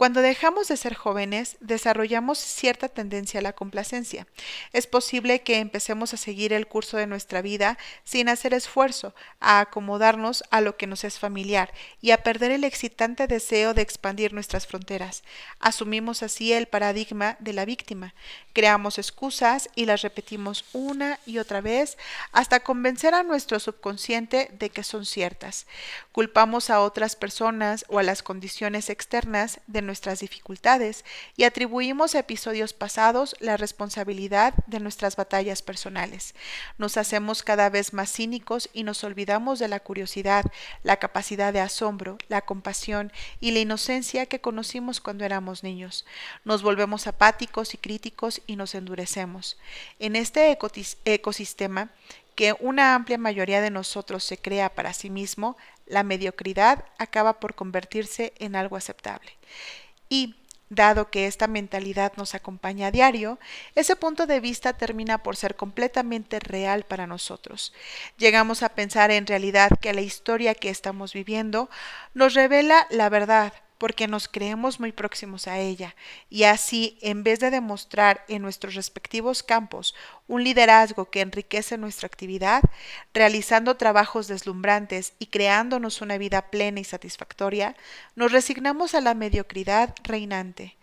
[0.02, 4.26] Cuando dejamos de ser jóvenes, desarrollamos cierta tendencia a la complacencia.
[4.74, 8.81] Es posible que empecemos a seguir el curso de nuestra vida sin hacer esfuerzo,
[9.40, 11.72] a acomodarnos a lo que nos es familiar
[12.02, 15.24] y a perder el excitante deseo de expandir nuestras fronteras.
[15.60, 18.14] Asumimos así el paradigma de la víctima.
[18.54, 21.98] Creamos excusas y las repetimos una y otra vez
[22.32, 25.68] hasta convencer a nuestro subconsciente de que son ciertas.
[26.12, 31.06] Culpamos a otras personas o a las condiciones externas de nuestras dificultades
[31.38, 36.36] y atribuimos a episodios pasados la responsabilidad de nuestras batallas personales.
[36.78, 40.45] Nos hacemos cada vez más cínicos y nos olvidamos de la curiosidad,
[40.84, 46.05] la capacidad de asombro, la compasión y la inocencia que conocimos cuando éramos niños.
[46.45, 49.57] Nos volvemos apáticos y críticos y nos endurecemos.
[49.99, 50.57] En este
[51.05, 51.89] ecosistema
[52.36, 57.53] que una amplia mayoría de nosotros se crea para sí mismo, la mediocridad acaba por
[57.53, 59.32] convertirse en algo aceptable.
[60.09, 60.36] Y,
[60.72, 63.39] dado que esta mentalidad nos acompaña a diario,
[63.76, 67.74] ese punto de vista termina por ser completamente real para nosotros.
[68.17, 71.69] Llegamos a pensar en realidad que la historia que estamos viviendo
[72.13, 73.51] nos revela la verdad,
[73.82, 75.96] porque nos creemos muy próximos a ella,
[76.30, 79.96] y así, en vez de demostrar en nuestros respectivos campos
[80.28, 82.62] un liderazgo que enriquece nuestra actividad,
[83.12, 87.76] realizando trabajos deslumbrantes y creándonos una vida plena y satisfactoria,
[88.16, 90.78] nos resignamos a la mediocridad reinante.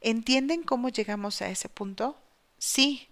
[0.00, 2.16] ¿Entienden cómo llegamos a ese punto?
[2.56, 3.08] Sí,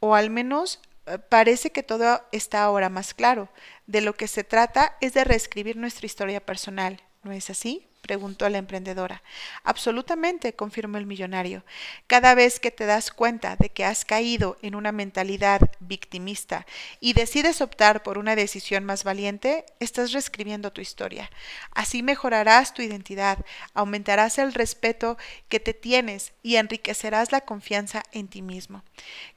[0.00, 3.50] o al menos eh, parece que todo está ahora más claro.
[3.86, 7.86] De lo que se trata es de reescribir nuestra historia personal, ¿no es así?
[8.02, 9.22] Preguntó la emprendedora.
[9.62, 11.64] Absolutamente, confirmó el millonario.
[12.06, 16.66] Cada vez que te das cuenta de que has caído en una mentalidad victimista
[17.00, 21.30] y decides optar por una decisión más valiente, estás reescribiendo tu historia.
[21.70, 23.38] Así mejorarás tu identidad,
[23.72, 25.16] aumentarás el respeto
[25.48, 28.82] que te tienes y enriquecerás la confianza en ti mismo.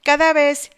[0.03, 0.72] Cada vez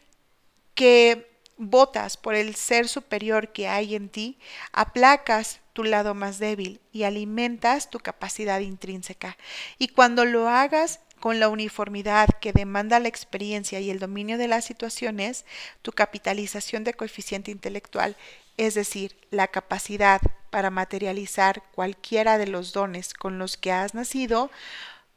[0.76, 1.28] que
[1.58, 4.38] votas por el ser superior que hay en ti,
[4.74, 9.38] aplacas tu lado más débil y alimentas tu capacidad intrínseca.
[9.78, 14.48] Y cuando lo hagas con la uniformidad que demanda la experiencia y el dominio de
[14.48, 15.46] las situaciones,
[15.84, 18.18] tu capitalización de coeficiente intelectual,
[18.58, 20.20] es decir, la capacidad
[20.50, 24.50] para materializar cualquiera de los dones con los que has nacido,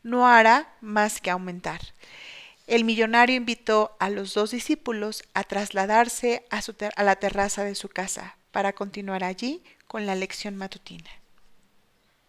[0.03, 1.81] no hará más que aumentar.
[2.67, 8.37] El millonario invitó a los dos discípulos a trasladarse a, la terraza de su casa
[8.51, 11.11] para continuar allí con la lección matutina.